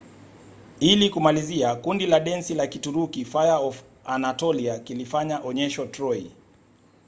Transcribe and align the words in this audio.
ili 0.79 1.09
kumalizia 1.09 1.75
kundi 1.75 2.07
la 2.07 2.19
densi 2.19 2.53
la 2.53 2.67
kituruki 2.67 3.25
fire 3.25 3.51
of 3.51 3.83
anatolia 4.05 4.79
kilifanya 4.79 5.41
onyesho 5.43 5.85
troy 5.85 6.25